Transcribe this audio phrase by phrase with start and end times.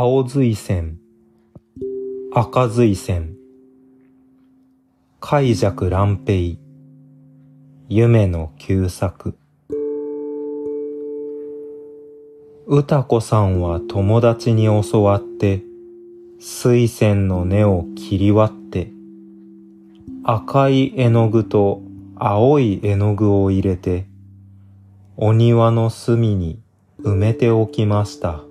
[0.00, 1.00] 青髄線、
[2.32, 3.34] 赤髄線、
[5.18, 6.56] 海弱乱平、
[7.88, 9.36] 夢の旧作。
[12.68, 15.64] 歌子さんは友達に教わって、
[16.38, 18.92] 水仙の根を切り割って、
[20.22, 21.82] 赤い絵の具と
[22.14, 24.06] 青い絵の具を入れて、
[25.16, 26.62] お庭の隅に
[27.02, 28.47] 埋めておきました。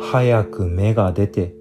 [0.00, 1.54] 早く芽が出て、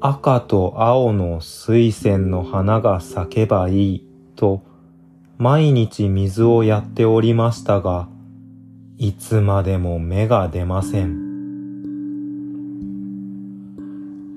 [0.00, 4.62] 赤と青の水仙の花が咲けばいいと
[5.38, 8.08] 毎日水をやっておりましたが、
[8.98, 11.30] いつまでも芽が出ません。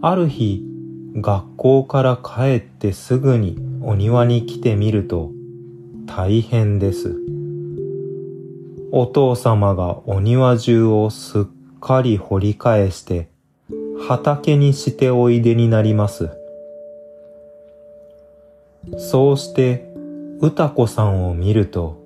[0.02, 0.64] ある日、
[1.16, 5.32] 学校から帰ってすぐにお庭に来てみると
[6.06, 7.20] 大変です。
[8.92, 11.44] お父様がお庭中をすっ
[11.86, 13.28] かり掘り返して
[14.08, 16.30] 畑にしておいでになります。
[18.98, 19.86] そうして
[20.40, 22.02] 歌子さんを見ると、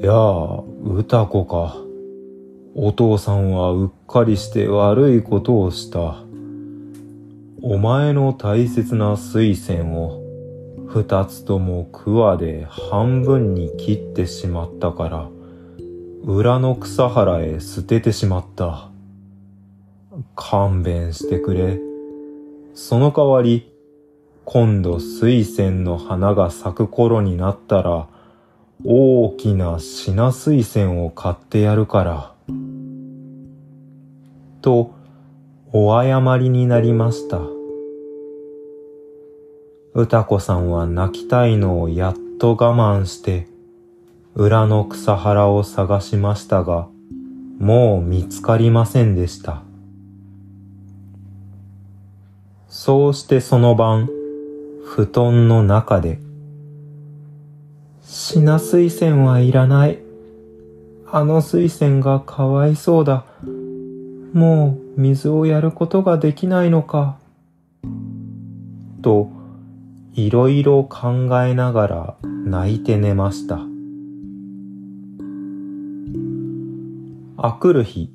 [0.00, 1.76] やあ、歌子か。
[2.76, 6.22] お父さんはうっかりして悪いことをした。
[7.60, 10.22] お前の大切な水仙を
[10.86, 15.28] 二つとも桑で半分に切ってしまったから、
[16.24, 18.90] 裏の草原へ捨ててしまった。
[20.36, 21.80] 勘弁してくれ。
[22.74, 23.72] その代わり、
[24.44, 28.06] 今度水仙の花が咲く頃になったら、
[28.84, 32.34] 大きな品水仙を買ってやるから。
[34.60, 34.94] と、
[35.72, 37.40] お謝りになりました。
[39.94, 43.48] 歌子さんは泣きたいのをやっと我慢して、
[44.34, 46.88] 裏の草原を探しましたが、
[47.58, 49.62] もう見つかりませんでした。
[52.66, 54.08] そうしてその晩、
[54.84, 56.18] 布団の中で、
[58.02, 59.98] 品水仙はいらない。
[61.10, 63.26] あの水仙がかわいそうだ。
[64.32, 67.18] もう水をやることができないのか。
[69.02, 69.28] と、
[70.14, 73.71] いろいろ考えながら泣いて寝ました。
[77.44, 78.08] あくる日、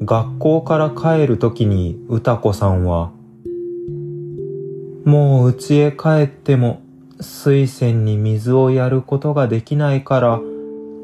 [0.00, 3.12] 学校から帰るときに歌子さんは、
[5.04, 6.80] もう家へ帰っても
[7.20, 10.40] 水仙に水をやることができないから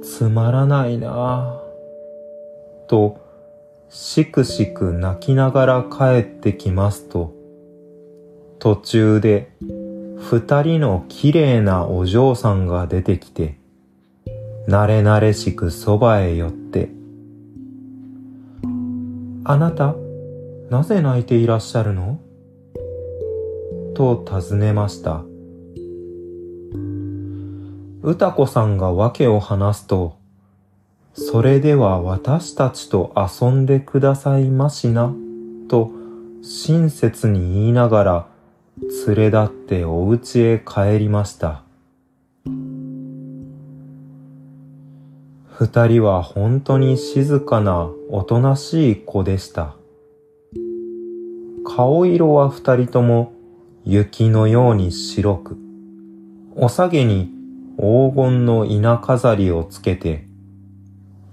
[0.02, 2.88] つまらないなぁ。
[2.88, 3.20] と、
[3.90, 7.34] しくしく泣きながら帰ってきますと、
[8.58, 13.58] 途中で二人の綺麗なお嬢さんが出てきて、
[14.66, 16.98] 慣れ慣れしくそばへ寄って、
[19.42, 19.94] あなた、
[20.68, 22.20] なぜ泣いていらっしゃるの？
[23.94, 25.24] と尋ねました。
[28.02, 30.16] 歌子さんが訳を話すと、
[31.14, 35.12] それでは私たちと遊んでくださいましな、
[35.68, 35.90] と
[36.42, 38.26] 親切に言いながら
[39.06, 41.62] 連れ立ってお家へ帰りました。
[45.60, 49.76] 二人は本当に静かなおとなしい子でした。
[51.66, 53.34] 顔色は二人とも
[53.84, 55.58] 雪のように白く、
[56.56, 57.28] お下げに
[57.76, 60.26] 黄金の稲飾りをつけて、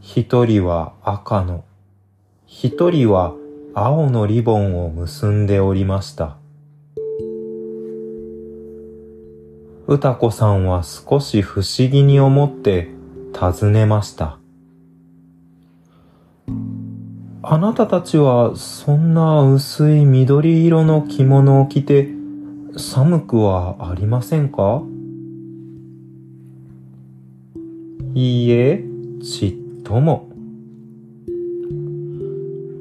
[0.02, 1.64] 一人は赤の、
[2.46, 3.34] 一人は
[3.74, 6.36] 青のリボンを結んでおりました。
[9.88, 12.97] 歌子さんは少し不思議に思って
[13.40, 14.40] 尋ねました。
[17.44, 22.09] あなたたちはそんな薄い緑色の着物を着て
[22.75, 24.81] 寒くはありませんか？
[28.16, 28.84] いいえ、
[29.24, 30.28] ちっとも。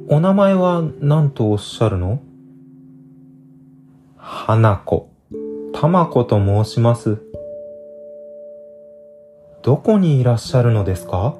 [0.08, 2.22] お名前は何とおっしゃるの？
[4.16, 5.10] 花子。
[5.74, 7.22] たまこと申します。
[9.66, 11.36] どこにいらっしゃるのですか？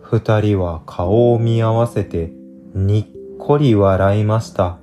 [0.00, 2.32] 二人は顔を見合わせて
[2.72, 3.04] にっ
[3.38, 4.78] こり笑いました。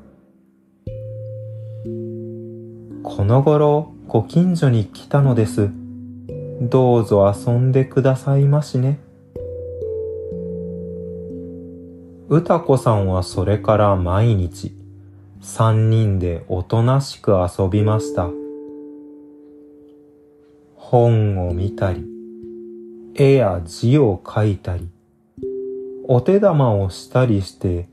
[3.01, 5.71] この頃ご近所に来たのです。
[6.61, 8.99] どうぞ遊んでくださいましね。
[12.29, 14.75] 歌子さんはそれから毎日
[15.41, 18.29] 三人でおとなしく遊びました。
[20.91, 22.05] 本を見たり、
[23.15, 24.89] 絵や字を書いたり、
[26.03, 27.87] お手玉をしたりして、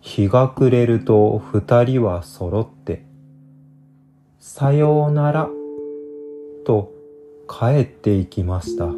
[0.00, 3.04] 日が暮れると二人は揃って、
[4.40, 5.48] さようなら、
[6.66, 6.92] と
[7.48, 8.88] 帰っていきました。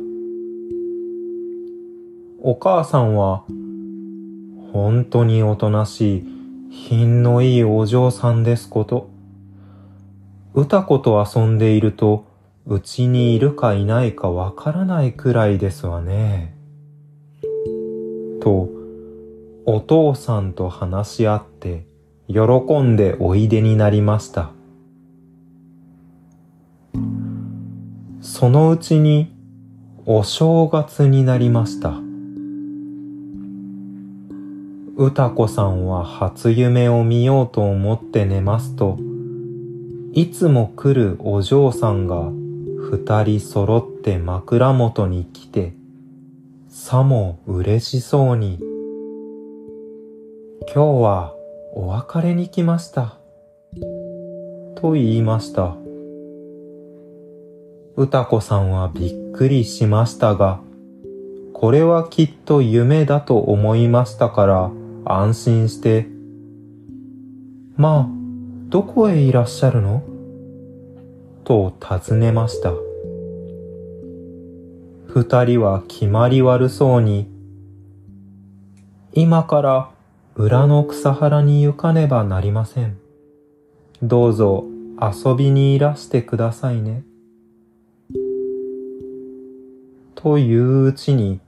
[2.40, 3.44] お母さんは、
[4.73, 6.25] 本当におとなしい、
[6.70, 9.11] 品のいいお嬢さんですこと。
[10.55, 12.32] 歌子と遊んでいると、
[12.66, 16.56] うちにいるかいないかわからないくらいですわね。
[18.40, 18.70] と、
[19.66, 21.87] お父さんと話し合って、
[22.26, 24.50] 喜んでおいでになりました。
[28.22, 29.37] そのうちに、
[30.06, 32.00] お正月になりました。
[34.96, 38.96] 歌子さんは初夢を見ようと思って寝ますと、
[40.14, 42.31] いつも来るお嬢さんが
[42.90, 45.75] 二人揃って枕元に来て、
[46.69, 48.58] さも嬉しそうに、
[50.72, 51.34] 今日は
[51.75, 53.16] お別れに来ました。
[54.76, 55.76] と言いました。
[57.96, 60.60] 歌子さんはびっくりしましたが、
[61.54, 64.70] これはきっと夢だと思いましたから
[65.06, 66.06] 安心して、
[67.76, 68.08] まあ、
[68.69, 70.02] どこへいらっしゃるの？
[71.44, 72.73] と尋ねました。
[75.06, 77.29] 二人は決まり悪そうに、
[79.12, 79.91] 今から
[80.35, 82.99] 裏の草原に行かねばなりません。
[84.02, 84.64] どうぞ
[85.00, 87.05] 遊びにいらしてくださいね。
[90.14, 91.40] といううちに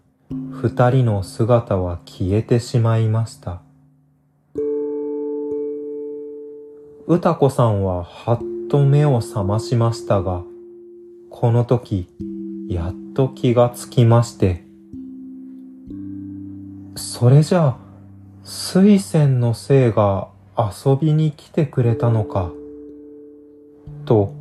[0.53, 3.63] 二人の姿は消えてしまいました。
[7.09, 10.43] 歌子さんははっと目を覚ましましたが、
[11.31, 12.09] この時、
[12.69, 14.65] やっと気がつきまして、
[16.97, 17.79] それじゃあ、
[18.43, 22.51] 水仙のせいが遊びに来てくれたのか、
[24.05, 24.35] と、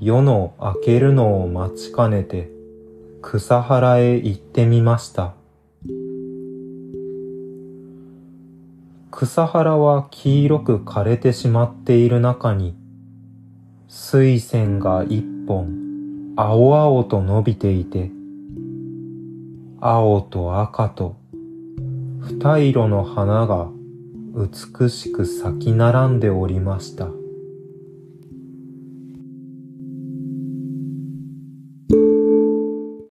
[0.00, 2.50] 夜の明けるのを待ちかねて、
[3.22, 5.34] 草原へ行ってみました。
[9.10, 12.76] 草原は黄色く枯れてしまっている中に、
[13.88, 18.10] 水仙が一本青々と伸びていて、
[19.80, 21.16] 青と赤と
[22.20, 23.70] 二色の花が
[24.34, 27.08] 美しく咲き並んでおりました。